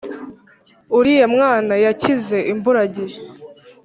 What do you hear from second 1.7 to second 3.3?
yakize imburagihe